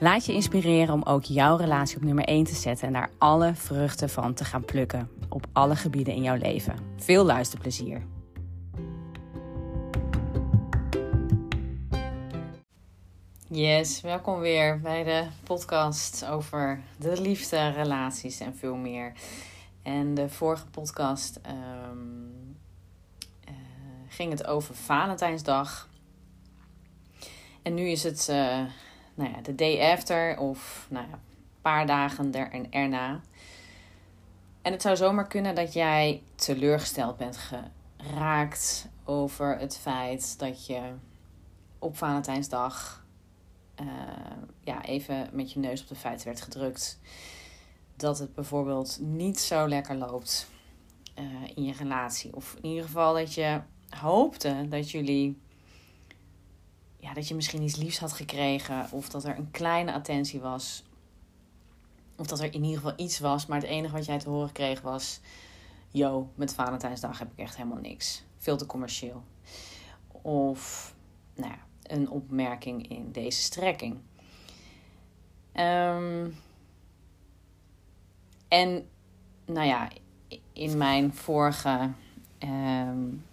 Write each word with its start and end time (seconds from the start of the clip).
Laat 0.00 0.26
je 0.26 0.32
inspireren 0.32 0.94
om 0.94 1.02
ook 1.02 1.24
jouw 1.24 1.56
relatie 1.56 1.96
op 1.96 2.02
nummer 2.02 2.24
1 2.24 2.44
te 2.44 2.54
zetten 2.54 2.86
en 2.86 2.92
daar 2.92 3.10
alle 3.18 3.54
vruchten 3.54 4.10
van 4.10 4.34
te 4.34 4.44
gaan 4.44 4.64
plukken 4.64 5.10
op 5.28 5.46
alle 5.52 5.76
gebieden 5.76 6.14
in 6.14 6.22
jouw 6.22 6.36
leven. 6.36 6.76
Veel 6.96 7.24
luisterplezier. 7.24 8.02
Yes, 13.52 14.00
welkom 14.00 14.40
weer 14.40 14.80
bij 14.80 15.04
de 15.04 15.26
podcast 15.44 16.26
over 16.26 16.80
de 16.98 17.20
liefde, 17.20 17.68
relaties 17.68 18.40
en 18.40 18.56
veel 18.56 18.76
meer. 18.76 19.12
En 19.82 20.14
de 20.14 20.28
vorige 20.28 20.66
podcast 20.66 21.40
um, 21.90 22.56
uh, 23.48 23.54
ging 24.08 24.30
het 24.30 24.46
over 24.46 24.74
Valentijnsdag. 24.74 25.88
En 27.62 27.74
nu 27.74 27.88
is 27.88 28.02
het 28.02 28.28
uh, 28.30 28.64
nou 29.20 29.32
ja, 29.32 29.40
de 29.42 29.54
day 29.54 29.92
after 29.92 30.38
of 30.38 30.86
nou 30.90 31.06
ja, 31.06 31.12
een 31.12 31.60
paar 31.60 31.86
dagen 31.86 32.34
er 32.34 32.50
en 32.50 32.72
erna. 32.72 33.20
En 34.62 34.72
het 34.72 34.82
zou 34.82 34.96
zomaar 34.96 35.26
kunnen 35.26 35.54
dat 35.54 35.72
jij 35.72 36.22
teleurgesteld 36.34 37.16
bent 37.16 37.38
geraakt 37.96 38.88
over 39.04 39.58
het 39.58 39.76
feit 39.76 40.38
dat 40.38 40.66
je 40.66 40.80
op 41.78 41.96
Valentijnsdag 41.96 43.04
uh, 43.80 43.86
ja, 44.60 44.84
even 44.84 45.28
met 45.32 45.52
je 45.52 45.58
neus 45.58 45.82
op 45.82 45.88
de 45.88 45.94
feiten 45.94 46.26
werd 46.26 46.40
gedrukt. 46.40 47.00
Dat 47.96 48.18
het 48.18 48.34
bijvoorbeeld 48.34 48.98
niet 49.00 49.40
zo 49.40 49.68
lekker 49.68 49.96
loopt 49.96 50.48
uh, 51.18 51.24
in 51.54 51.64
je 51.64 51.72
relatie. 51.72 52.36
Of 52.36 52.56
in 52.62 52.68
ieder 52.68 52.84
geval 52.84 53.14
dat 53.14 53.34
je 53.34 53.60
hoopte 53.88 54.66
dat 54.68 54.90
jullie 54.90 55.40
ja, 57.00 57.14
dat 57.14 57.28
je 57.28 57.34
misschien 57.34 57.62
iets 57.62 57.76
liefs 57.76 57.98
had 57.98 58.12
gekregen. 58.12 58.88
Of 58.90 59.08
dat 59.08 59.24
er 59.24 59.38
een 59.38 59.50
kleine 59.50 59.92
attentie 59.92 60.40
was. 60.40 60.84
Of 62.16 62.26
dat 62.26 62.40
er 62.40 62.54
in 62.54 62.64
ieder 62.64 62.80
geval 62.80 62.92
iets 62.96 63.18
was. 63.18 63.46
Maar 63.46 63.60
het 63.60 63.68
enige 63.68 63.94
wat 63.94 64.04
jij 64.04 64.18
te 64.18 64.28
horen 64.28 64.52
kreeg 64.52 64.80
was... 64.80 65.20
Yo, 65.92 66.30
met 66.34 66.54
Valentijnsdag 66.54 67.18
heb 67.18 67.32
ik 67.32 67.38
echt 67.38 67.56
helemaal 67.56 67.80
niks. 67.80 68.24
Veel 68.36 68.56
te 68.56 68.66
commercieel. 68.66 69.22
Of, 70.22 70.94
nou 71.34 71.50
ja, 71.50 71.58
een 71.82 72.10
opmerking 72.10 72.88
in 72.88 73.12
deze 73.12 73.42
strekking. 73.42 73.98
Um, 75.54 76.36
en, 78.48 78.88
nou 79.44 79.66
ja, 79.66 79.88
in 80.52 80.76
mijn 80.76 81.14
vorige 81.14 81.90
um, 82.38 83.24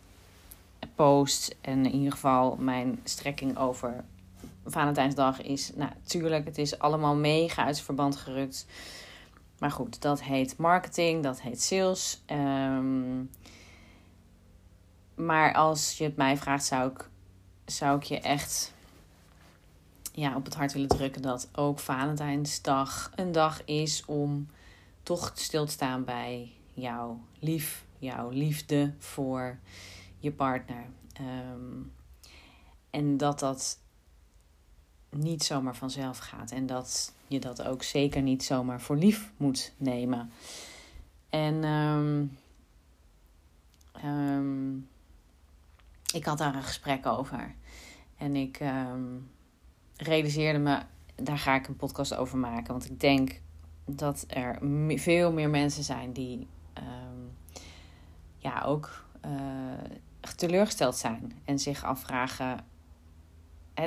post 0.98 1.56
en 1.62 1.86
in 1.86 1.94
ieder 1.94 2.12
geval 2.12 2.56
mijn 2.56 3.00
strekking 3.04 3.58
over 3.58 4.04
Valentijnsdag 4.66 5.42
is, 5.42 5.72
nou, 5.76 5.92
het 6.44 6.58
is 6.58 6.80
allemaal 6.80 7.16
mega 7.16 7.66
uit 7.66 7.82
verband 7.82 8.16
gerukt. 8.16 8.66
Maar 9.60 9.72
goed, 9.72 10.02
dat 10.02 10.24
heet 10.24 10.58
marketing, 10.58 11.24
dat 11.24 11.42
heet 11.42 11.62
sales. 11.62 12.24
Um, 12.32 13.30
maar 15.16 15.54
als 15.54 15.98
je 15.98 16.04
het 16.04 16.16
mij 16.16 16.38
vraagt, 16.38 16.66
zou 16.66 16.92
ik, 16.92 17.10
zou 17.66 17.98
ik 17.98 18.04
je 18.04 18.20
echt 18.20 18.74
ja, 20.14 20.36
op 20.36 20.46
het 20.46 20.56
hart 20.56 20.74
willen 20.74 20.88
drukken 20.88 21.22
dat 21.22 21.50
ook 21.56 21.80
Valentijnsdag 21.80 23.12
een 23.16 23.32
dag 23.32 23.66
is 23.66 24.06
om 24.06 24.48
toch 25.04 25.32
stil 25.34 25.66
te 25.66 25.72
staan 25.72 26.04
bij 26.04 26.52
jouw 26.74 27.20
lief, 27.40 27.86
jouw 28.00 28.30
liefde 28.30 28.94
voor 28.98 29.58
je 30.20 30.32
partner. 30.32 30.86
Um, 31.22 31.94
en 32.90 33.18
dat 33.18 33.40
dat 33.40 33.80
niet 35.10 35.44
zomaar 35.44 35.76
vanzelf 35.76 36.18
gaat. 36.18 36.52
En 36.52 36.66
dat 36.66 37.14
je 37.28 37.40
dat 37.40 37.64
ook 37.64 37.84
zeker 37.84 38.22
niet 38.22 38.44
zomaar 38.44 38.82
voor 38.82 38.96
lief 38.96 39.32
moet 39.38 39.74
nemen. 39.78 40.32
En 41.30 41.64
um, 41.64 42.38
um, 44.06 44.88
ik 46.14 46.26
had 46.26 46.38
daar 46.38 46.56
een 46.56 46.64
gesprek 46.64 47.06
over. 47.06 47.56
En 48.18 48.36
ik 48.36 48.62
realiseerde 49.96 50.60
me, 50.60 50.82
daar 51.16 51.38
ga 51.38 51.56
ik 51.56 51.68
een 51.68 51.76
podcast 51.76 52.16
over 52.16 52.38
maken. 52.38 52.72
Want 52.72 52.90
ik 52.90 53.00
denk 53.00 53.42
dat 53.86 54.26
er 54.28 54.60
veel 55.00 55.32
meer 55.32 55.50
mensen 55.50 55.84
zijn 55.84 56.12
die 56.12 56.48
ja, 58.38 58.62
ook 58.62 59.06
teleurgesteld 60.36 60.96
zijn 60.96 61.42
en 61.46 61.60
zich 61.60 61.84
afvragen. 61.84 62.60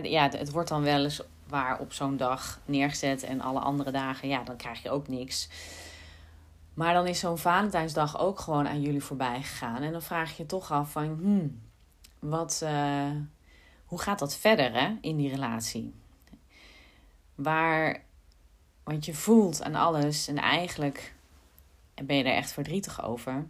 Ja, 0.02 0.28
het 0.28 0.50
wordt 0.50 0.68
dan 0.68 0.82
wel 0.82 1.02
eens 1.02 1.22
waar 1.46 1.78
op 1.78 1.92
zo'n 1.92 2.16
dag 2.16 2.60
neergezet 2.64 3.22
en 3.22 3.41
alle 3.41 3.60
andere 3.60 3.91
dagen, 3.91 4.28
ja, 4.28 4.42
dan 4.42 4.56
krijg 4.56 4.82
je 4.82 4.91
ook 4.91 5.08
niks. 5.08 5.48
Maar 6.74 6.94
dan 6.94 7.06
is 7.06 7.18
zo'n 7.18 7.38
Valentijnsdag 7.38 8.18
ook 8.18 8.41
gewoon 8.41 8.68
aan 8.68 8.80
jullie 8.80 9.02
voorbij 9.02 9.42
gegaan. 9.42 9.82
En 9.82 9.92
dan 9.92 10.02
vraag 10.02 10.36
je 10.36 10.46
toch 10.46 10.72
af 10.72 10.91
van, 10.91 11.04
hmm, 11.04 11.60
wat, 12.18 12.60
uh, 12.64 13.10
hoe 13.84 14.00
gaat 14.00 14.18
dat 14.18 14.36
verder 14.36 14.72
hè, 14.72 14.97
in 15.00 15.16
die 15.16 15.30
relatie? 15.30 15.94
Waar, 17.34 18.02
want 18.82 19.04
je 19.04 19.14
voelt 19.14 19.62
aan 19.62 19.74
alles 19.74 20.28
en 20.28 20.38
eigenlijk 20.38 21.14
ben 22.04 22.16
je 22.16 22.24
er 22.24 22.34
echt 22.34 22.52
verdrietig 22.52 23.04
over 23.04 23.47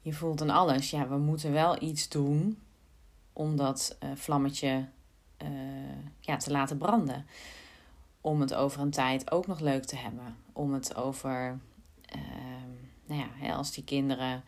je 0.00 0.12
voelt 0.12 0.40
aan 0.40 0.50
alles. 0.50 0.90
Ja, 0.90 1.08
we 1.08 1.16
moeten 1.16 1.52
wel 1.52 1.82
iets 1.82 2.08
doen 2.08 2.58
om 3.32 3.56
dat 3.56 3.96
uh, 4.02 4.10
vlammetje 4.14 4.88
uh, 5.42 5.48
ja, 6.20 6.36
te 6.36 6.50
laten 6.50 6.78
branden. 6.78 7.26
Om 8.20 8.40
het 8.40 8.54
over 8.54 8.80
een 8.80 8.90
tijd 8.90 9.30
ook 9.30 9.46
nog 9.46 9.60
leuk 9.60 9.84
te 9.84 9.96
hebben. 9.96 10.36
Om 10.52 10.72
het 10.72 10.94
over, 10.94 11.58
uh, 12.16 12.22
nou 13.06 13.20
ja, 13.20 13.28
hè, 13.32 13.54
als 13.54 13.72
die 13.72 13.84
kinderen 13.84 14.42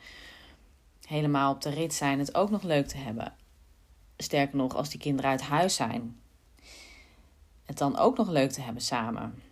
helemaal 1.07 1.53
op 1.53 1.61
de 1.61 1.71
rit 1.71 1.95
zijn, 1.95 2.19
het 2.19 2.35
ook 2.35 2.51
nog 2.51 2.63
leuk 2.63 2.87
te 2.87 2.97
hebben. 2.97 3.35
Sterker 4.17 4.57
nog, 4.57 4.75
als 4.75 4.89
die 4.89 5.01
kinderen 5.01 5.31
uit 5.31 5.41
huis 5.41 5.75
zijn, 5.75 6.21
het 7.65 7.79
dan 7.79 7.97
ook 7.97 8.17
nog 8.17 8.29
leuk 8.29 8.51
te 8.51 8.61
hebben 8.61 8.83
samen. 8.83 9.43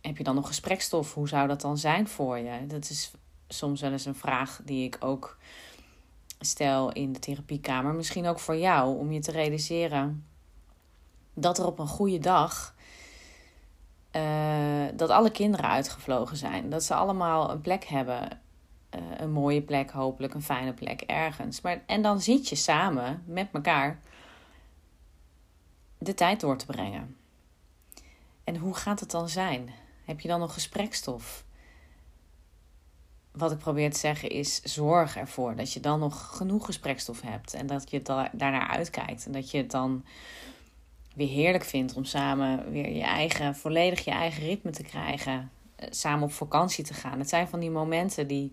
Heb 0.00 0.16
je 0.16 0.24
dan 0.24 0.34
nog 0.34 0.46
gesprekstof? 0.46 1.14
Hoe 1.14 1.28
zou 1.28 1.48
dat 1.48 1.60
dan 1.60 1.78
zijn 1.78 2.08
voor 2.08 2.38
je? 2.38 2.66
Dat 2.66 2.90
is 2.90 3.12
soms 3.48 3.80
wel 3.80 3.92
eens 3.92 4.04
een 4.04 4.14
vraag 4.14 4.60
die 4.64 4.84
ik 4.84 4.96
ook 5.00 5.38
stel 6.40 6.92
in 6.92 7.12
de 7.12 7.18
therapiekamer. 7.18 7.94
Misschien 7.94 8.26
ook 8.26 8.38
voor 8.38 8.56
jou, 8.56 8.98
om 8.98 9.12
je 9.12 9.20
te 9.20 9.30
realiseren 9.30 10.26
dat 11.34 11.58
er 11.58 11.66
op 11.66 11.78
een 11.78 11.86
goede 11.86 12.18
dag. 12.18 12.74
Uh, 14.12 14.84
dat 14.94 15.10
alle 15.10 15.30
kinderen 15.30 15.70
uitgevlogen 15.70 16.36
zijn. 16.36 16.70
Dat 16.70 16.84
ze 16.84 16.94
allemaal 16.94 17.50
een 17.50 17.60
plek 17.60 17.84
hebben. 17.84 18.40
Uh, 18.94 19.00
een 19.16 19.30
mooie 19.30 19.62
plek, 19.62 19.90
hopelijk 19.90 20.34
een 20.34 20.42
fijne 20.42 20.72
plek 20.72 21.00
ergens. 21.00 21.60
Maar, 21.60 21.82
en 21.86 22.02
dan 22.02 22.20
zit 22.20 22.48
je 22.48 22.56
samen 22.56 23.22
met 23.26 23.48
elkaar 23.52 24.00
de 25.98 26.14
tijd 26.14 26.40
door 26.40 26.56
te 26.56 26.66
brengen. 26.66 27.16
en 28.44 28.56
hoe 28.56 28.74
gaat 28.74 29.00
het 29.00 29.10
dan 29.10 29.28
zijn? 29.28 29.70
Heb 30.04 30.20
je 30.20 30.28
dan 30.28 30.40
nog 30.40 30.52
gesprekstof? 30.52 31.45
Wat 33.36 33.52
ik 33.52 33.58
probeer 33.58 33.90
te 33.90 33.98
zeggen 33.98 34.30
is: 34.30 34.62
zorg 34.62 35.16
ervoor 35.16 35.56
dat 35.56 35.72
je 35.72 35.80
dan 35.80 35.98
nog 35.98 36.36
genoeg 36.36 36.64
gesprekstof 36.64 37.20
hebt. 37.20 37.54
En 37.54 37.66
dat 37.66 37.90
je 37.90 38.02
daarnaar 38.32 38.68
uitkijkt. 38.68 39.26
En 39.26 39.32
dat 39.32 39.50
je 39.50 39.58
het 39.58 39.70
dan 39.70 40.04
weer 41.14 41.28
heerlijk 41.28 41.64
vindt 41.64 41.94
om 41.94 42.04
samen 42.04 42.70
weer 42.70 42.92
je 42.92 43.02
eigen, 43.02 43.56
volledig 43.56 44.04
je 44.04 44.10
eigen 44.10 44.42
ritme 44.42 44.70
te 44.70 44.82
krijgen. 44.82 45.50
Eh, 45.76 45.88
samen 45.90 46.24
op 46.24 46.32
vakantie 46.32 46.84
te 46.84 46.94
gaan. 46.94 47.18
Het 47.18 47.28
zijn 47.28 47.48
van 47.48 47.60
die 47.60 47.70
momenten 47.70 48.26
die. 48.26 48.52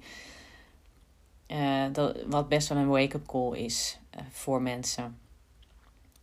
Uh, 1.47 1.85
dat, 1.91 2.23
wat 2.27 2.49
best 2.49 2.67
wel 2.67 2.77
een 2.77 2.87
wake-up 2.87 3.25
call 3.27 3.57
is 3.57 3.99
uh, 4.15 4.21
voor 4.31 4.61
mensen. 4.61 5.17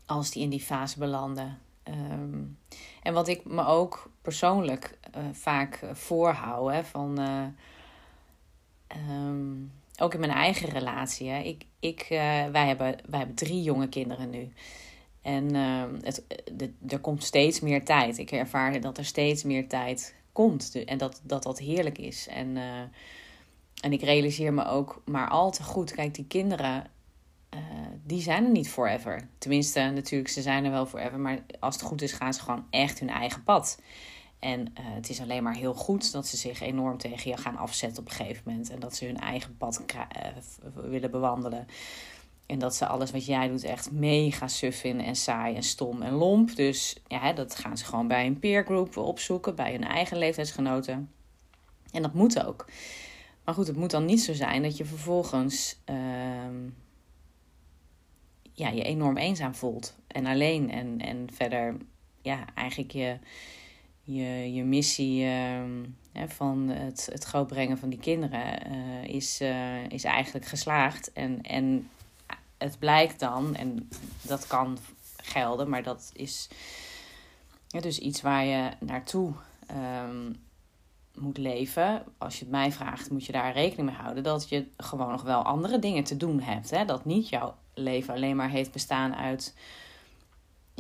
Als 0.07 0.31
die 0.31 0.43
in 0.43 0.51
die 0.51 0.61
fase 0.61 0.99
belanden. 0.99 1.59
Um, 1.85 2.59
en 3.03 3.15
wat 3.15 3.29
ik 3.29 3.45
me 3.45 3.67
ook 3.67 4.11
persoonlijk 4.23 4.99
vaak 5.33 5.81
voorhoud. 5.93 6.71
Hè, 6.71 6.85
van, 6.85 7.19
um, 9.11 9.73
ook 9.99 10.15
in 10.15 10.21
mijn 10.21 10.33
eigen 10.33 10.69
relatie. 10.69 11.29
Hè. 11.29 11.43
Ik, 11.43 11.65
ik, 11.81 12.07
wij, 12.53 12.67
hebben, 12.67 12.97
wij 13.09 13.19
hebben 13.19 13.37
drie 13.37 13.63
jonge 13.63 13.89
kinderen 13.89 14.31
nu. 14.31 14.53
En 15.23 15.55
ehm, 15.55 15.95
het, 16.03 16.25
de, 16.53 16.73
er 16.89 16.99
komt 16.99 17.25
steeds 17.25 17.61
meer 17.61 17.85
tijd. 17.85 18.19
Ik 18.19 18.31
ervaar 18.31 18.81
dat 18.81 18.99
er 18.99 19.05
steeds 19.05 19.43
meer 19.43 19.69
tijd 19.69 20.15
komt. 20.33 20.85
En 20.85 20.99
dat 20.99 21.21
dat, 21.23 21.43
dat 21.43 21.59
heerlijk 21.59 21.99
is. 21.99 22.29
En, 22.29 22.57
uh, 22.57 22.81
en 23.81 23.93
ik 23.93 24.03
realiseer 24.03 24.53
me 24.53 24.65
ook 24.65 25.03
maar 25.05 25.29
al 25.29 25.51
te 25.51 25.63
goed. 25.63 25.93
Kijk, 25.93 26.15
die 26.15 26.27
kinderen, 26.27 26.91
uh, 27.55 27.61
die 28.05 28.21
zijn 28.21 28.45
er 28.45 28.51
niet 28.51 28.71
forever. 28.71 29.29
Tenminste, 29.39 29.81
natuurlijk, 29.81 30.31
ze 30.31 30.43
zijn 30.43 30.65
er 30.65 30.71
wel 30.71 30.87
forever. 30.87 31.19
Maar 31.19 31.39
als 31.61 31.75
het 31.75 31.85
goed 31.85 32.03
is, 32.03 32.13
gaan 32.13 32.35
ze 32.35 32.41
gewoon 32.41 32.67
echt 32.71 32.99
hun 32.99 33.11
eigen 33.11 33.43
pad. 33.45 33.79
En 34.41 34.61
uh, 34.61 34.67
het 34.75 35.09
is 35.09 35.21
alleen 35.21 35.43
maar 35.43 35.55
heel 35.55 35.75
goed 35.75 36.13
dat 36.13 36.27
ze 36.27 36.37
zich 36.37 36.61
enorm 36.61 36.99
tegen 36.99 37.31
je 37.31 37.37
gaan 37.37 37.57
afzetten 37.57 38.03
op 38.03 38.09
een 38.09 38.15
gegeven 38.15 38.43
moment. 38.47 38.71
En 38.71 38.81
dat 38.81 38.97
ze 38.97 39.05
hun 39.05 39.19
eigen 39.19 39.57
pad 39.57 39.85
willen 40.75 41.11
bewandelen. 41.11 41.67
En 42.47 42.59
dat 42.59 42.75
ze 42.75 42.87
alles 42.87 43.11
wat 43.11 43.27
jij 43.27 43.49
doet 43.49 43.65
echt 43.65 43.91
mega 43.91 44.49
suf 44.49 44.81
vinden 44.81 45.07
en 45.07 45.17
saai 45.17 45.55
en 45.55 45.63
stom 45.63 46.03
en 46.03 46.13
lomp. 46.13 46.57
Dus 46.57 46.97
ja, 47.07 47.33
dat 47.33 47.55
gaan 47.55 47.79
ze 47.79 47.85
gewoon 47.85 48.09
bij 48.09 48.27
een 48.27 48.39
peergroep 48.39 48.97
opzoeken, 48.97 49.55
bij 49.55 49.73
hun 49.73 49.85
eigen 49.85 50.19
leeftijdsgenoten. 50.19 51.11
En 51.91 52.03
dat 52.03 52.15
moet 52.15 52.45
ook. 52.45 52.67
Maar 53.45 53.55
goed, 53.55 53.67
het 53.67 53.77
moet 53.77 53.91
dan 53.91 54.05
niet 54.05 54.23
zo 54.23 54.33
zijn 54.33 54.63
dat 54.63 54.77
je 54.77 54.85
vervolgens 54.85 55.79
uh, 55.91 55.97
ja, 58.53 58.69
je 58.69 58.83
enorm 58.83 59.17
eenzaam 59.17 59.55
voelt. 59.55 59.97
En 60.07 60.27
alleen. 60.27 60.71
En, 60.71 61.01
en 61.01 61.29
verder, 61.33 61.77
ja, 62.23 62.45
eigenlijk 62.55 62.93
je, 62.93 63.19
je, 64.15 64.55
je 64.55 64.65
missie 64.65 65.25
uh, 65.25 65.63
van 66.27 66.69
het, 66.69 67.09
het 67.13 67.25
grootbrengen 67.25 67.79
van 67.79 67.89
die 67.89 67.99
kinderen 67.99 68.73
uh, 68.73 69.05
is, 69.05 69.41
uh, 69.41 69.89
is 69.89 70.05
eigenlijk 70.05 70.47
geslaagd. 70.47 71.13
En, 71.13 71.43
en 71.43 71.91
het 72.59 72.79
blijkt 72.79 73.21
dan, 73.21 73.55
en 73.55 73.89
dat 74.23 74.47
kan 74.47 74.79
gelden, 75.17 75.69
maar 75.69 75.83
dat 75.83 76.11
is 76.13 76.49
dus 77.67 77.99
iets 77.99 78.21
waar 78.21 78.45
je 78.45 78.71
naartoe 78.81 79.33
um, 80.03 80.37
moet 81.15 81.39
leven. 81.39 82.05
Als 82.19 82.39
je 82.39 82.45
het 82.45 82.51
mij 82.51 82.73
vraagt, 82.73 83.11
moet 83.11 83.27
je 83.27 83.33
daar 83.33 83.53
rekening 83.53 83.89
mee 83.89 83.99
houden 83.99 84.23
dat 84.23 84.49
je 84.49 84.67
gewoon 84.77 85.11
nog 85.11 85.23
wel 85.23 85.43
andere 85.43 85.79
dingen 85.79 86.05
te 86.05 86.17
doen 86.17 86.41
hebt. 86.41 86.71
Hè? 86.71 86.85
Dat 86.85 87.05
niet 87.05 87.29
jouw 87.29 87.55
leven 87.75 88.15
alleen 88.15 88.37
maar 88.37 88.51
heeft 88.51 88.73
bestaan 88.73 89.15
uit 89.15 89.55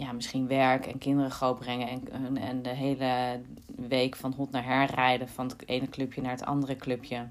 ja, 0.00 0.12
misschien 0.12 0.46
werk 0.46 0.86
en 0.86 0.98
kinderen 0.98 1.30
grootbrengen 1.30 2.10
en, 2.10 2.36
en 2.36 2.62
de 2.62 2.68
hele 2.68 3.40
week 3.66 4.16
van 4.16 4.32
hot 4.32 4.50
naar 4.50 4.64
her 4.64 4.94
rijden 4.94 5.28
van 5.28 5.48
het 5.48 5.68
ene 5.68 5.88
clubje 5.88 6.20
naar 6.20 6.30
het 6.30 6.44
andere 6.44 6.76
clubje. 6.76 7.28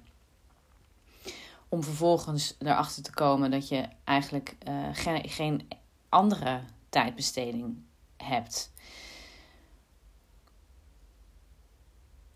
Om 1.69 1.83
vervolgens 1.83 2.55
erachter 2.59 3.03
te 3.03 3.13
komen 3.13 3.51
dat 3.51 3.67
je 3.67 3.85
eigenlijk 4.03 4.55
uh, 4.67 4.87
geen, 4.93 5.29
geen 5.29 5.67
andere 6.09 6.61
tijdbesteding 6.89 7.77
hebt. 8.17 8.71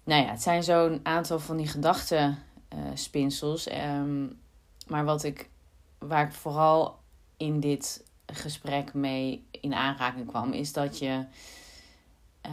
Nou 0.03 0.23
ja, 0.23 0.29
het 0.29 0.41
zijn 0.41 0.63
zo'n 0.63 0.99
aantal 1.03 1.39
van 1.39 1.57
die 1.57 1.67
gedachtenspinsels. 1.67 3.67
Uh, 3.67 3.97
um, 3.97 4.39
maar 4.87 5.05
wat 5.05 5.23
ik, 5.23 5.49
waar 5.97 6.27
ik 6.27 6.33
vooral 6.33 6.99
in 7.37 7.59
dit 7.59 8.03
gesprek 8.35 8.93
mee 8.93 9.45
in 9.51 9.73
aanraking 9.73 10.27
kwam, 10.27 10.51
is 10.51 10.73
dat 10.73 10.97
je. 10.97 11.25
Uh, 12.45 12.51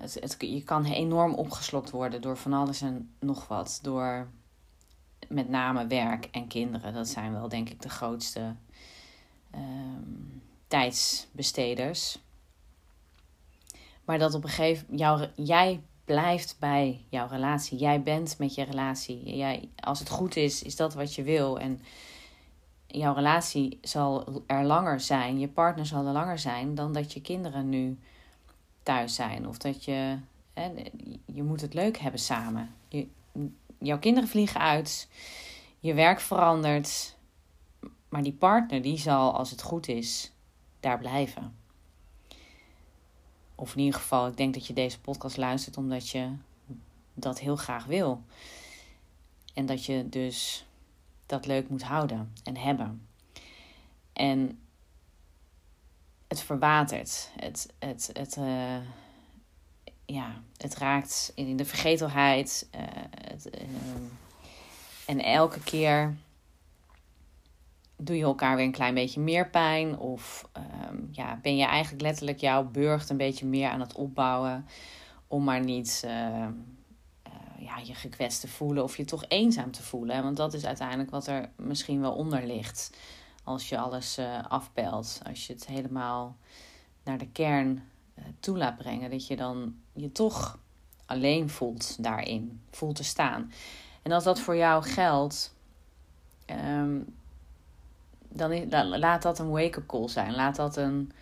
het, 0.00 0.36
je 0.38 0.62
kan 0.62 0.84
enorm 0.84 1.34
opgeslokt 1.34 1.90
worden 1.90 2.20
door 2.20 2.36
van 2.36 2.52
alles 2.52 2.80
en 2.80 3.14
nog 3.18 3.48
wat. 3.48 3.78
Door 3.82 4.28
met 5.28 5.48
name 5.48 5.86
werk 5.86 6.28
en 6.30 6.46
kinderen. 6.46 6.94
Dat 6.94 7.08
zijn 7.08 7.32
wel, 7.32 7.48
denk 7.48 7.68
ik, 7.68 7.82
de 7.82 7.88
grootste 7.88 8.54
um, 9.54 10.42
tijdsbesteders. 10.68 12.18
Maar 14.04 14.18
dat 14.18 14.34
op 14.34 14.44
een 14.44 14.50
gegeven 14.50 14.86
moment, 14.90 15.30
jij 15.34 15.80
blijft 16.04 16.56
bij 16.58 17.04
jouw 17.08 17.28
relatie. 17.28 17.78
Jij 17.78 18.02
bent 18.02 18.38
met 18.38 18.54
je 18.54 18.62
relatie. 18.62 19.36
Jij, 19.36 19.68
als 19.76 19.98
het 19.98 20.08
goed 20.08 20.36
is, 20.36 20.62
is 20.62 20.76
dat 20.76 20.94
wat 20.94 21.14
je 21.14 21.22
wil. 21.22 21.58
En 21.58 21.80
jouw 22.92 23.14
relatie 23.14 23.78
zal 23.82 24.42
er 24.46 24.64
langer 24.64 25.00
zijn, 25.00 25.38
je 25.38 25.48
partner 25.48 25.86
zal 25.86 26.06
er 26.06 26.12
langer 26.12 26.38
zijn 26.38 26.74
dan 26.74 26.92
dat 26.92 27.12
je 27.12 27.20
kinderen 27.20 27.68
nu 27.68 27.98
thuis 28.82 29.14
zijn. 29.14 29.48
Of 29.48 29.58
dat 29.58 29.84
je, 29.84 30.18
hè, 30.52 30.72
je 31.24 31.42
moet 31.42 31.60
het 31.60 31.74
leuk 31.74 31.98
hebben 31.98 32.20
samen. 32.20 32.74
Je, 32.88 33.06
jouw 33.78 33.98
kinderen 33.98 34.28
vliegen 34.28 34.60
uit, 34.60 35.08
je 35.78 35.94
werk 35.94 36.20
verandert, 36.20 37.16
maar 38.08 38.22
die 38.22 38.32
partner 38.32 38.82
die 38.82 38.98
zal, 38.98 39.34
als 39.34 39.50
het 39.50 39.62
goed 39.62 39.88
is, 39.88 40.32
daar 40.80 40.98
blijven. 40.98 41.54
Of 43.54 43.74
in 43.74 43.80
ieder 43.80 44.00
geval, 44.00 44.26
ik 44.26 44.36
denk 44.36 44.54
dat 44.54 44.66
je 44.66 44.72
deze 44.72 45.00
podcast 45.00 45.36
luistert 45.36 45.76
omdat 45.76 46.08
je 46.08 46.30
dat 47.14 47.40
heel 47.40 47.56
graag 47.56 47.84
wil. 47.84 48.22
En 49.54 49.66
dat 49.66 49.84
je 49.84 50.08
dus 50.08 50.66
dat 51.30 51.46
leuk 51.46 51.68
moet 51.68 51.82
houden 51.82 52.32
en 52.44 52.56
hebben. 52.56 53.06
En 54.12 54.58
het 56.28 56.40
verwatert. 56.40 57.30
Het, 57.36 57.72
het, 57.78 58.10
het, 58.12 58.36
uh, 58.36 58.76
ja, 60.06 60.42
het 60.56 60.76
raakt 60.76 61.32
in 61.34 61.56
de 61.56 61.64
vergetelheid. 61.64 62.68
Uh, 62.74 62.80
het, 63.28 63.50
uh, 63.54 63.68
en 65.06 65.20
elke 65.20 65.60
keer 65.60 66.16
doe 67.96 68.16
je 68.16 68.22
elkaar 68.22 68.56
weer 68.56 68.64
een 68.64 68.72
klein 68.72 68.94
beetje 68.94 69.20
meer 69.20 69.50
pijn. 69.50 69.98
Of 69.98 70.48
um, 70.90 71.08
ja, 71.12 71.38
ben 71.42 71.56
je 71.56 71.64
eigenlijk 71.64 72.02
letterlijk 72.02 72.38
jouw 72.38 72.64
burcht 72.64 73.10
een 73.10 73.16
beetje 73.16 73.46
meer 73.46 73.68
aan 73.68 73.80
het 73.80 73.94
opbouwen. 73.94 74.66
Om 75.26 75.44
maar 75.44 75.64
niet 75.64 76.06
ja, 77.60 77.78
je 77.78 77.94
gekwetst 77.94 78.40
te 78.40 78.48
voelen 78.48 78.82
of 78.82 78.96
je 78.96 79.04
toch 79.04 79.24
eenzaam 79.28 79.70
te 79.70 79.82
voelen. 79.82 80.22
Want 80.22 80.36
dat 80.36 80.54
is 80.54 80.64
uiteindelijk 80.64 81.10
wat 81.10 81.26
er 81.26 81.50
misschien 81.56 82.00
wel 82.00 82.12
onder 82.12 82.46
ligt. 82.46 82.90
Als 83.44 83.68
je 83.68 83.78
alles 83.78 84.18
afpelt. 84.48 85.20
Als 85.26 85.46
je 85.46 85.52
het 85.52 85.66
helemaal 85.66 86.36
naar 87.02 87.18
de 87.18 87.28
kern 87.28 87.88
toe 88.40 88.58
laat 88.58 88.76
brengen. 88.76 89.10
Dat 89.10 89.26
je 89.26 89.36
dan 89.36 89.74
je 89.92 90.12
toch 90.12 90.58
alleen 91.06 91.50
voelt 91.50 92.02
daarin. 92.02 92.60
Voelt 92.70 92.96
te 92.96 93.04
staan. 93.04 93.52
En 94.02 94.12
als 94.12 94.24
dat 94.24 94.40
voor 94.40 94.56
jou 94.56 94.82
geldt, 94.82 95.54
um, 96.46 97.14
dan 98.28 98.68
laat 98.98 99.22
dat 99.22 99.38
een 99.38 99.50
wake-up 99.50 99.86
call 99.86 100.08
zijn. 100.08 100.34
Laat 100.34 100.56
dat 100.56 100.76
een 100.76 101.12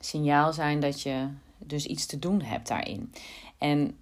signaal 0.00 0.52
zijn 0.52 0.80
dat 0.80 1.02
je 1.02 1.28
dus 1.58 1.86
iets 1.86 2.06
te 2.06 2.18
doen 2.18 2.42
hebt 2.42 2.68
daarin. 2.68 3.12
En 3.58 3.96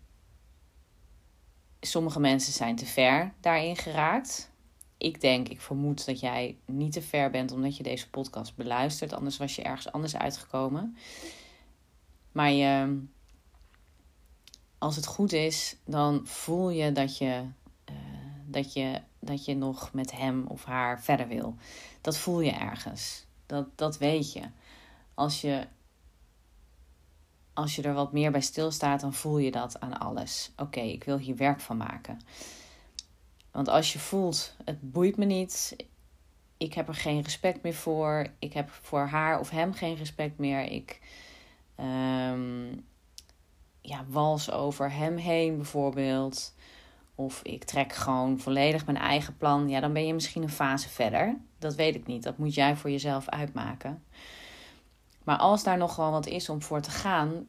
sommige 1.80 2.20
mensen 2.20 2.52
zijn 2.52 2.76
te 2.76 2.86
ver 2.86 3.32
daarin 3.40 3.76
geraakt. 3.76 4.50
Ik 4.98 5.20
denk, 5.20 5.48
ik 5.48 5.60
vermoed 5.60 6.06
dat 6.06 6.20
jij 6.20 6.56
niet 6.64 6.92
te 6.92 7.02
ver 7.02 7.30
bent 7.30 7.52
omdat 7.52 7.76
je 7.76 7.82
deze 7.82 8.10
podcast 8.10 8.56
beluistert. 8.56 9.12
Anders 9.12 9.36
was 9.36 9.56
je 9.56 9.62
ergens 9.62 9.92
anders 9.92 10.16
uitgekomen. 10.16 10.96
Maar 12.32 12.88
als 14.78 14.96
het 14.96 15.06
goed 15.06 15.32
is, 15.32 15.76
dan 15.84 16.20
voel 16.26 16.70
je 16.70 16.92
dat 16.92 17.18
je 17.18 17.44
dat 18.50 18.72
je, 18.72 19.00
dat 19.18 19.44
je 19.44 19.54
nog 19.54 19.92
met 19.92 20.12
hem 20.12 20.46
of 20.46 20.64
haar 20.64 21.02
verder 21.02 21.28
wil. 21.28 21.56
Dat 22.00 22.18
voel 22.18 22.40
je 22.40 22.50
ergens. 22.50 23.24
Dat, 23.46 23.66
dat 23.74 23.98
weet 23.98 24.32
je. 24.32 24.42
Als 25.14 25.40
je 25.40 25.66
als 27.54 27.76
je 27.76 27.82
er 27.82 27.94
wat 27.94 28.12
meer 28.12 28.30
bij 28.30 28.40
stilstaat, 28.40 29.00
dan 29.00 29.14
voel 29.14 29.38
je 29.38 29.50
dat 29.50 29.80
aan 29.80 29.98
alles. 29.98 30.52
Oké, 30.56 30.80
ik 30.80 31.04
wil 31.04 31.18
hier 31.18 31.36
werk 31.36 31.60
van 31.60 31.76
maken. 31.76 32.20
Want 33.50 33.68
als 33.68 33.92
je 33.92 33.98
voelt, 33.98 34.56
het 34.64 34.92
boeit 34.92 35.16
me 35.16 35.24
niet, 35.24 35.76
ik 36.56 36.74
heb 36.74 36.88
er 36.88 36.94
geen 36.94 37.22
respect 37.22 37.62
meer 37.62 37.74
voor, 37.74 38.26
ik 38.38 38.52
heb 38.52 38.70
voor 38.70 39.06
haar 39.06 39.40
of 39.40 39.50
hem 39.50 39.72
geen 39.72 39.96
respect 39.96 40.38
meer, 40.38 40.62
ik, 40.62 41.00
um, 41.80 42.84
ja, 43.80 44.04
wals 44.08 44.50
over 44.50 44.92
hem 44.92 45.16
heen 45.16 45.56
bijvoorbeeld. 45.56 46.54
Of 47.14 47.42
ik 47.42 47.64
trek 47.64 47.92
gewoon 47.92 48.38
volledig 48.38 48.86
mijn 48.86 48.98
eigen 48.98 49.36
plan. 49.36 49.68
Ja, 49.68 49.80
dan 49.80 49.92
ben 49.92 50.06
je 50.06 50.14
misschien 50.14 50.42
een 50.42 50.48
fase 50.48 50.88
verder. 50.88 51.36
Dat 51.58 51.74
weet 51.74 51.94
ik 51.94 52.06
niet. 52.06 52.22
Dat 52.22 52.38
moet 52.38 52.54
jij 52.54 52.76
voor 52.76 52.90
jezelf 52.90 53.28
uitmaken. 53.28 54.02
Maar 55.30 55.38
als 55.38 55.62
daar 55.62 55.78
nog 55.78 55.96
wel 55.96 56.10
wat 56.10 56.26
is 56.26 56.48
om 56.48 56.62
voor 56.62 56.80
te 56.80 56.90
gaan, 56.90 57.46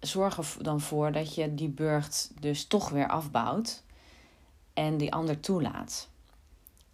zorg 0.00 0.38
er 0.38 0.62
dan 0.62 0.80
voor 0.80 1.12
dat 1.12 1.34
je 1.34 1.54
die 1.54 1.68
burcht 1.68 2.32
dus 2.40 2.66
toch 2.66 2.88
weer 2.88 3.08
afbouwt 3.08 3.82
en 4.72 4.96
die 4.96 5.12
ander 5.12 5.40
toelaat. 5.40 6.08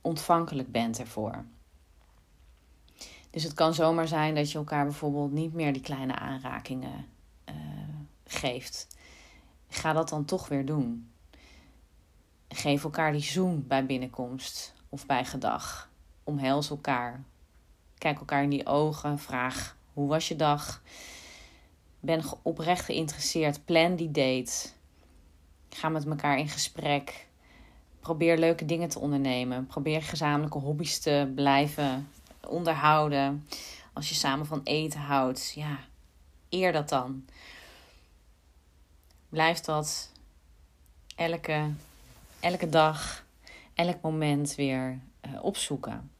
Ontvankelijk 0.01 0.73
bent 0.73 0.99
ervoor. 0.99 1.45
Dus 3.31 3.43
het 3.43 3.55
kan 3.55 3.75
zomaar 3.75 4.09
zijn 4.09 4.35
dat 4.35 4.53
je 4.53 4.59
elkaar 4.59 4.85
bijvoorbeeld 4.85 5.33
niet 5.33 5.53
meer 5.53 5.73
die 5.73 5.83
kleine 5.83 6.15
aanrakingen 6.15 7.07
uh, 7.49 7.55
geeft. 8.25 8.97
Ga 9.69 9.93
dat 9.93 10.09
dan 10.09 10.25
toch 10.25 10.49
weer 10.49 10.67
doen. 10.67 11.11
Geef 12.49 12.85
elkaar 12.85 13.13
die 13.13 13.23
zoen 13.23 13.67
bij 13.67 13.87
binnenkomst 13.87 14.75
of 14.89 15.07
bij 15.07 15.25
gedag. 15.25 15.91
Omhels 16.25 16.71
elkaar. 16.71 17.25
Kijk 18.01 18.19
elkaar 18.19 18.43
in 18.43 18.51
die 18.51 18.67
ogen. 18.67 19.19
Vraag: 19.19 19.77
hoe 19.93 20.09
was 20.09 20.29
je 20.29 20.37
dag? 20.37 20.83
Ben 22.01 22.23
oprecht 22.43 22.85
geïnteresseerd. 22.85 23.65
Plan 23.65 23.97
die 23.97 24.11
date. 24.11 24.69
Ga 25.69 25.89
met 25.89 26.07
elkaar 26.07 26.39
in 26.39 26.49
gesprek. 26.49 27.27
Probeer 28.01 28.39
leuke 28.39 28.65
dingen 28.65 28.89
te 28.89 28.99
ondernemen. 28.99 29.67
Probeer 29.67 30.03
gezamenlijke 30.03 30.59
hobby's 30.59 30.99
te 30.99 31.33
blijven 31.35 32.09
onderhouden. 32.47 33.47
Als 33.93 34.09
je 34.09 34.15
samen 34.15 34.47
van 34.47 34.61
eten 34.65 35.01
houdt, 35.01 35.53
ja, 35.55 35.79
eer 36.49 36.73
dat 36.73 36.89
dan. 36.89 37.25
Blijf 39.29 39.61
dat 39.61 40.13
elke, 41.17 41.71
elke 42.41 42.69
dag, 42.69 43.25
elk 43.75 44.01
moment 44.01 44.55
weer 44.55 44.99
uh, 45.27 45.45
opzoeken. 45.45 46.11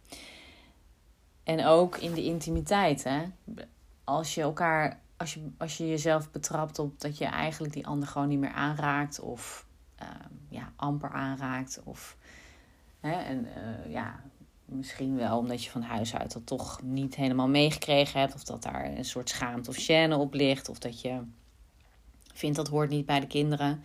En 1.43 1.65
ook 1.65 1.97
in 1.97 2.13
de 2.13 2.25
intimiteit. 2.25 3.05
Hè? 3.05 3.23
Als 4.05 4.35
je 4.35 4.41
elkaar, 4.41 5.01
als 5.17 5.35
je, 5.35 5.51
als 5.59 5.77
je 5.77 5.89
jezelf 5.89 6.31
betrapt 6.31 6.79
op 6.79 7.01
dat 7.01 7.19
je 7.19 7.25
eigenlijk 7.25 7.73
die 7.73 7.87
ander 7.87 8.09
gewoon 8.09 8.29
niet 8.29 8.39
meer 8.39 8.53
aanraakt. 8.53 9.21
Of 9.21 9.67
uh, 10.03 10.09
ja, 10.49 10.73
amper 10.77 11.11
aanraakt. 11.11 11.81
Of 11.85 12.17
hè, 13.01 13.13
en, 13.13 13.47
uh, 13.47 13.93
ja, 13.93 14.21
misschien 14.65 15.17
wel 15.17 15.39
omdat 15.39 15.65
je 15.65 15.71
van 15.71 15.83
huis 15.83 16.15
uit 16.17 16.33
dat 16.33 16.47
toch 16.47 16.83
niet 16.83 17.15
helemaal 17.15 17.49
meegekregen 17.49 18.21
hebt. 18.21 18.35
Of 18.35 18.45
dat 18.45 18.63
daar 18.63 18.85
een 18.85 19.05
soort 19.05 19.29
schaamte 19.29 19.71
of 19.71 19.77
gêne 19.77 20.15
op 20.15 20.35
ligt. 20.35 20.69
Of 20.69 20.79
dat 20.79 21.01
je 21.01 21.21
vindt 22.35 22.57
dat 22.57 22.69
hoort 22.69 22.91
niet 22.91 23.07
bij 23.07 23.21
de 23.21 23.27
kinderen. 23.27 23.85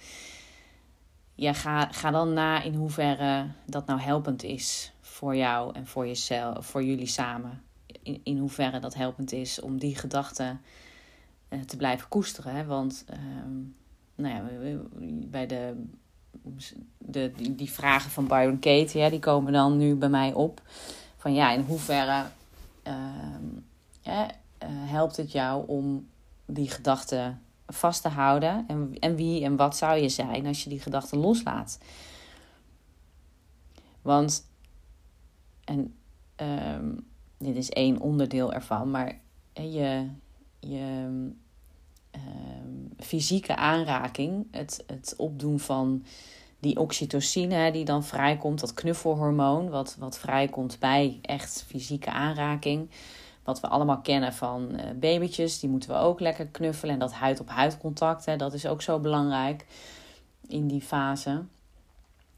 Ja, 1.36 1.54
ga, 1.54 1.86
ga 1.92 2.12
dan 2.12 2.34
na 2.34 2.62
in 2.62 2.74
hoeverre 2.74 3.48
dat 3.66 3.86
nou 3.86 4.00
helpend 4.00 4.44
is 4.44 4.94
voor 5.02 5.36
jou 5.36 5.76
en 5.76 5.88
voor 5.88 6.08
jezelf, 6.08 6.66
voor 6.66 6.84
jullie 6.84 7.08
samen. 7.08 7.62
In, 8.04 8.22
in 8.24 8.38
hoeverre 8.38 8.80
dat 8.80 8.94
helpend 8.94 9.32
is 9.32 9.62
om 9.62 9.80
die 9.80 9.96
gedachten 9.96 10.62
uh, 11.50 11.62
te 11.62 11.78
blijven 11.78 12.08
koesteren. 12.08 12.56
Hè? 12.56 12.66
Want 12.66 13.06
uh, 13.10 13.18
nou 14.16 14.36
ja, 14.36 14.44
bij 15.28 15.48
de, 15.48 15.86
de, 16.98 17.32
die, 17.36 17.56
die 17.56 17.72
vragen 17.72 18.12
van 18.12 18.28
Byron 18.28 18.60
Kate, 18.60 18.98
ja, 18.98 19.10
die 19.10 19.20
komen 19.20 19.54
dan 19.54 19.78
nu 19.78 19.96
bij 19.96 20.10
mij 20.10 20.34
op. 20.34 20.62
Van 21.18 21.34
ja, 21.34 21.52
in 21.52 21.62
hoeverre 21.62 22.24
uh, 22.88 24.26
helpt 24.68 25.18
het 25.18 25.32
jou 25.32 25.68
om 25.68 26.08
die 26.46 26.70
gedachten 26.70 27.42
vast 27.68 28.02
te 28.02 28.10
houden? 28.10 28.66
En, 28.68 28.96
en 29.00 29.16
wie 29.16 29.44
en 29.44 29.56
wat 29.56 29.78
zou 29.78 30.00
je 30.00 30.10
zijn 30.10 30.46
als 30.46 30.64
je 30.64 30.70
die 30.70 30.80
gedachten 30.80 31.18
loslaat? 31.18 31.80
Want 34.02 34.48
en 35.64 35.96
um, 36.36 37.08
dit 37.38 37.56
is 37.56 37.70
één 37.70 38.00
onderdeel 38.00 38.54
ervan, 38.54 38.92
maar 38.92 39.20
je, 39.54 40.08
je 40.60 41.06
um, 41.08 42.94
fysieke 43.00 43.56
aanraking, 43.56 44.48
het, 44.52 44.84
het 44.88 45.14
opdoen 45.18 45.60
van 45.60 46.06
die 46.60 46.80
oxytocine 46.80 47.72
die 47.72 47.86
dan 47.86 48.04
vrijkomt, 48.04 48.60
dat 48.60 48.74
knuffelhormoon, 48.74 49.70
wat, 49.70 49.96
wat 50.00 50.18
vrijkomt 50.18 50.80
bij 50.80 51.20
echt 51.22 51.64
fysieke 51.68 52.12
aanraking. 52.12 52.90
Wat 53.46 53.60
we 53.60 53.68
allemaal 53.68 54.02
kennen 54.02 54.34
van 54.34 54.70
uh, 54.72 54.82
babytjes, 54.96 55.60
die 55.60 55.70
moeten 55.70 55.90
we 55.90 55.96
ook 55.96 56.20
lekker 56.20 56.48
knuffelen. 56.48 56.94
En 56.94 57.00
dat 57.00 57.14
huid-op-huid 57.14 57.78
contact, 57.78 58.26
hè, 58.26 58.36
dat 58.36 58.54
is 58.54 58.66
ook 58.66 58.82
zo 58.82 59.00
belangrijk 59.00 59.66
in 60.48 60.68
die 60.68 60.82
fase. 60.82 61.44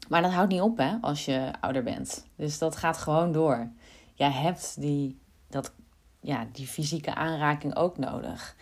Maar 0.08 0.22
dat 0.22 0.32
houdt 0.32 0.52
niet 0.52 0.60
op 0.60 0.76
hè, 0.76 0.96
als 1.00 1.24
je 1.24 1.52
ouder 1.60 1.82
bent. 1.82 2.26
Dus 2.36 2.58
dat 2.58 2.76
gaat 2.76 2.98
gewoon 2.98 3.32
door. 3.32 3.70
Jij 4.14 4.30
hebt 4.30 4.80
die, 4.80 5.18
dat, 5.48 5.72
ja, 6.20 6.46
die 6.52 6.66
fysieke 6.66 7.14
aanraking 7.14 7.76
ook 7.76 7.98
nodig. 7.98 8.56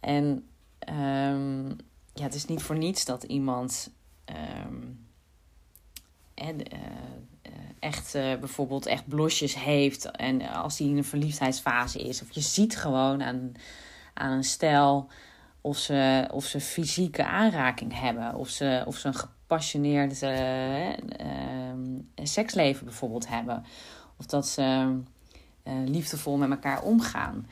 En 0.00 0.48
um, 0.88 1.76
ja, 2.14 2.22
het 2.22 2.34
is 2.34 2.44
niet 2.44 2.62
voor 2.62 2.78
niets 2.78 3.04
dat 3.04 3.22
iemand 3.22 3.90
um, 4.64 5.06
en, 6.34 6.74
uh, 6.74 6.78
echt 7.78 8.14
uh, 8.14 8.34
bijvoorbeeld 8.34 8.86
echt 8.86 9.08
blosjes 9.08 9.54
heeft. 9.54 10.10
En 10.10 10.42
als 10.42 10.78
hij 10.78 10.88
in 10.88 10.96
een 10.96 11.04
verliefdheidsfase 11.04 11.98
is. 11.98 12.22
Of 12.22 12.30
je 12.30 12.40
ziet 12.40 12.76
gewoon 12.76 13.22
aan, 13.22 13.52
aan 14.14 14.32
een 14.32 14.44
stijl 14.44 15.08
of 15.60 15.76
ze, 15.76 16.28
of 16.32 16.44
ze 16.44 16.60
fysieke 16.60 17.24
aanraking 17.24 18.00
hebben. 18.00 18.34
Of 18.34 18.48
ze, 18.48 18.82
of 18.86 18.96
ze 18.96 19.06
een 19.06 19.14
gepassioneerd 19.14 20.22
uh, 20.22 20.92
seksleven 22.22 22.84
bijvoorbeeld 22.84 23.28
hebben. 23.28 23.64
Of 24.16 24.26
dat 24.26 24.46
ze 24.46 24.96
liefdevol 25.84 26.36
met 26.36 26.50
elkaar 26.50 26.82
omgaan. 26.82 27.46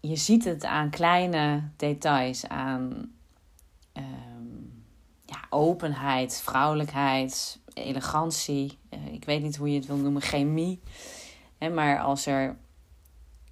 Je 0.00 0.16
ziet 0.16 0.44
het 0.44 0.64
aan 0.64 0.90
kleine 0.90 1.62
details, 1.76 2.48
aan 2.48 3.12
um, 3.92 4.84
ja, 5.24 5.40
openheid, 5.50 6.40
vrouwelijkheid, 6.44 7.59
elegantie. 7.74 8.78
Uh, 8.90 9.12
ik 9.12 9.24
weet 9.24 9.42
niet 9.42 9.56
hoe 9.56 9.70
je 9.70 9.78
het 9.78 9.86
wil 9.86 9.96
noemen, 9.96 10.22
chemie. 10.22 10.80
Hè, 11.58 11.68
maar 11.68 12.00
als 12.00 12.26
er, 12.26 12.56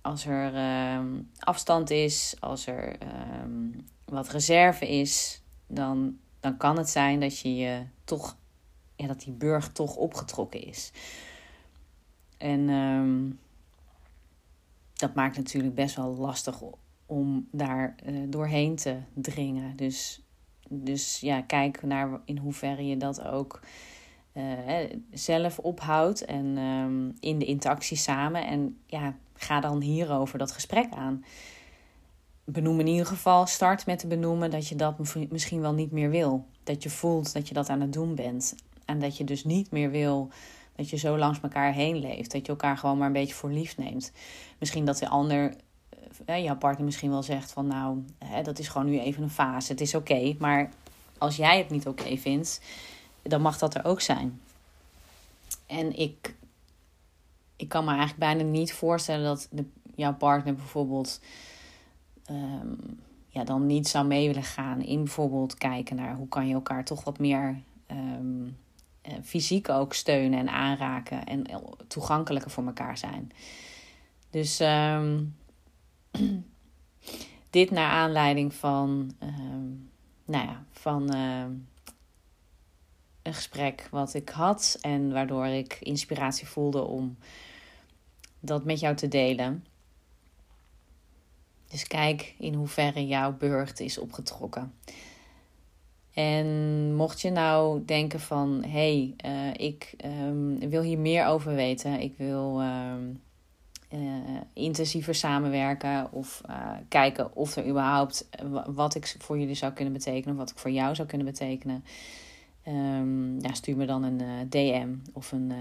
als 0.01 0.27
er 0.27 0.55
um, 0.97 1.31
afstand 1.39 1.91
is, 1.91 2.37
als 2.41 2.67
er 2.67 2.97
um, 3.43 3.87
wat 4.05 4.29
reserve 4.29 4.89
is, 4.89 5.43
dan 5.67 6.19
dan 6.41 6.57
kan 6.57 6.79
het 6.79 6.89
zijn 6.89 7.21
dat 7.21 7.39
je 7.39 7.57
je 7.57 7.83
toch, 8.05 8.37
ja, 8.97 9.07
dat 9.07 9.21
die 9.21 9.33
burg 9.33 9.73
toch 9.73 9.97
opgetrokken 9.97 10.63
is. 10.63 10.93
En 12.37 12.69
um, 12.69 13.39
dat 14.93 15.15
maakt 15.15 15.37
natuurlijk 15.37 15.75
best 15.75 15.97
wel 15.97 16.17
lastig 16.17 16.63
om 17.07 17.49
daar 17.53 17.95
uh, 18.07 18.25
doorheen 18.29 18.77
te 18.77 18.97
dringen. 19.15 19.77
Dus, 19.77 20.23
dus 20.69 21.21
ja, 21.21 21.43
kijk 21.43 21.83
naar 21.83 22.21
in 22.25 22.39
hoeverre 22.39 22.87
je 22.87 22.97
dat 22.97 23.23
ook 23.23 23.61
zelf 25.11 25.59
ophoudt 25.59 26.25
en 26.25 26.59
um, 26.59 27.15
in 27.21 27.39
de 27.39 27.45
interactie 27.45 27.97
samen. 27.97 28.47
En 28.47 28.79
ja, 28.87 29.15
ga 29.35 29.61
dan 29.61 29.81
hierover 29.81 30.39
dat 30.39 30.53
gesprek 30.53 30.91
aan 30.91 31.25
benoem 32.51 32.81
in 32.81 32.87
ieder 32.87 33.07
geval, 33.07 33.47
start 33.47 33.87
met 33.87 33.99
te 33.99 34.07
benoemen 34.07 34.51
dat 34.51 34.69
je 34.69 34.75
dat 34.75 34.95
misschien 35.31 35.61
wel 35.61 35.73
niet 35.73 35.91
meer 35.91 36.11
wil. 36.11 36.47
Dat 36.65 36.83
je 36.83 36.91
voelt 36.91 37.33
dat 37.33 37.49
je 37.49 37.55
dat 37.55 37.69
aan 37.69 37.81
het 37.81 37.93
doen 37.93 38.15
bent. 38.15 38.55
En 38.85 38.99
dat 38.99 39.17
je 39.17 39.25
dus 39.25 39.45
niet 39.45 39.71
meer 39.71 39.91
wil 39.91 40.29
dat 40.77 40.91
je 40.91 40.97
zo 40.97 41.19
langs 41.19 41.41
elkaar 41.41 41.73
heen 41.73 41.97
leeft. 41.97 42.33
Dat 42.33 42.47
je 42.47 42.53
elkaar 42.53 42.77
gewoon 42.77 42.99
maar 42.99 43.07
een 43.07 43.13
beetje 43.13 43.35
voor 43.35 43.51
lief 43.51 43.77
neemt. 43.77 44.13
Misschien 44.59 44.85
dat 44.85 44.99
de 44.99 45.09
ander, 45.09 45.55
eh, 46.25 46.45
jouw 46.45 46.57
partner 46.57 46.85
misschien 46.85 47.11
wel 47.11 47.23
zegt 47.23 47.53
van 47.53 47.67
nou, 47.67 48.05
dat 48.43 48.59
is 48.59 48.69
gewoon 48.69 48.91
nu 48.91 48.99
even 48.99 49.23
een 49.23 49.31
fase. 49.31 49.73
Het 49.73 49.81
is 49.81 49.95
oké. 49.95 50.35
maar 50.39 50.71
als 51.19 51.37
jij 51.37 51.59
het 51.59 51.71
niet 51.71 51.87
oké 51.87 52.17
vindt, 52.17 52.61
dan 53.23 53.41
mag 53.41 53.59
dat 53.59 53.75
er 53.75 53.85
ook 53.85 54.01
zijn. 54.01 54.41
En 55.67 55.99
ik, 55.99 56.35
ik 57.57 57.69
kan 57.69 57.85
me 57.85 57.91
eigenlijk 57.91 58.19
bijna 58.19 58.43
niet 58.43 58.73
voorstellen 58.73 59.25
dat 59.25 59.49
de, 59.51 59.65
jouw 59.95 60.15
partner 60.15 60.55
bijvoorbeeld 60.55 61.21
um, 62.31 63.01
ja, 63.29 63.45
dan 63.45 63.67
niet 63.67 63.89
zou 63.89 64.07
mee 64.07 64.27
willen 64.27 64.43
gaan 64.43 64.83
in 64.83 65.05
bijvoorbeeld 65.05 65.55
kijken 65.55 65.97
naar 65.97 66.15
hoe 66.15 66.29
kan 66.29 66.49
je 66.49 66.55
elkaar 66.55 66.85
toch 66.85 67.05
wat 67.05 67.19
meer 67.19 67.61
um, 67.91 68.57
fysiek 69.23 69.69
ook 69.69 69.95
steunen 69.95 70.39
en 70.39 70.49
aanraken 70.49 71.25
en 71.25 71.45
toegankelijker 71.87 72.51
voor 72.51 72.67
elkaar 72.67 72.99
zijn. 72.99 73.31
Dus 74.31 74.61
um, 74.61 75.37
dit 77.51 77.71
naar 77.71 77.91
aanleiding 77.91 78.55
van, 78.55 79.11
nou 80.25 80.47
ja, 80.47 80.65
van 80.71 81.11
een 83.29 83.35
gesprek 83.35 83.89
wat 83.91 84.15
ik 84.15 84.29
had 84.29 84.79
en 84.81 85.13
waardoor 85.13 85.47
ik 85.47 85.77
inspiratie 85.81 86.47
voelde 86.47 86.83
om 86.83 87.17
dat 88.41 88.65
met 88.65 88.81
jou 88.81 88.97
te 88.97 89.09
delen. 89.09 89.65
Dus 91.71 91.87
kijk 91.87 92.35
in 92.39 92.55
hoeverre 92.55 93.07
jouw 93.07 93.33
burcht 93.33 93.81
is 93.81 93.99
opgetrokken. 93.99 94.75
En 96.13 96.95
mocht 96.95 97.21
je 97.21 97.31
nou 97.31 97.85
denken 97.85 98.21
van, 98.21 98.65
hé, 98.65 99.15
hey, 99.23 99.33
uh, 99.33 99.67
ik 99.67 99.95
um, 100.05 100.71
wil 100.71 100.83
hier 100.83 100.99
meer 100.99 101.27
over 101.27 101.55
weten, 101.55 102.01
ik 102.01 102.15
wil 102.17 102.61
um, 102.63 103.23
uh, 103.93 104.01
intensiever 104.53 105.15
samenwerken 105.15 106.13
of 106.13 106.43
uh, 106.51 106.71
kijken 106.89 107.37
of 107.37 107.57
er 107.57 107.67
überhaupt 107.67 108.29
wat 108.67 108.95
ik 108.95 109.17
voor 109.19 109.39
jullie 109.39 109.55
zou 109.55 109.73
kunnen 109.73 109.93
betekenen, 109.93 110.35
of 110.35 110.41
wat 110.41 110.51
ik 110.51 110.59
voor 110.59 110.71
jou 110.71 110.95
zou 110.95 111.09
kunnen 111.09 111.27
betekenen, 111.27 111.85
um, 112.69 113.41
ja, 113.41 113.53
stuur 113.55 113.77
me 113.77 113.87
dan 113.87 114.03
een 114.03 114.49
DM 114.49 114.95
of 115.13 115.33
een 115.33 115.53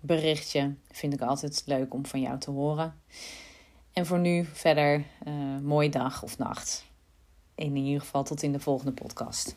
berichtje. 0.00 0.74
Vind 0.90 1.12
ik 1.12 1.20
altijd 1.20 1.62
leuk 1.66 1.94
om 1.94 2.06
van 2.06 2.20
jou 2.20 2.38
te 2.38 2.50
horen. 2.50 2.94
En 3.92 4.06
voor 4.06 4.18
nu 4.18 4.44
verder, 4.44 5.04
mooie 5.62 5.90
dag 5.90 6.22
of 6.22 6.38
nacht. 6.38 6.84
In 7.54 7.76
ieder 7.76 8.00
geval 8.00 8.24
tot 8.24 8.42
in 8.42 8.52
de 8.52 8.60
volgende 8.60 8.92
podcast. 8.92 9.56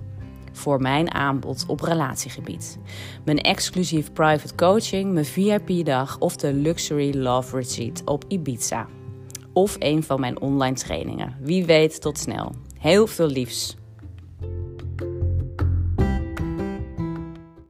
voor 0.51 0.81
mijn 0.81 1.13
aanbod 1.13 1.63
op 1.67 1.81
relatiegebied. 1.81 2.79
Mijn 3.25 3.37
exclusief 3.37 4.13
private 4.13 4.55
coaching, 4.55 5.13
mijn 5.13 5.25
VIP-dag 5.25 6.19
of 6.19 6.35
de 6.35 6.53
Luxury 6.53 7.17
Love 7.17 7.57
Retreat 7.57 8.01
op 8.05 8.23
Ibiza. 8.27 8.87
Of 9.53 9.75
een 9.79 10.03
van 10.03 10.19
mijn 10.19 10.41
online 10.41 10.75
trainingen. 10.75 11.35
Wie 11.39 11.65
weet, 11.65 12.01
tot 12.01 12.17
snel. 12.17 12.51
Heel 12.77 13.07
veel 13.07 13.27
liefs. 13.27 13.80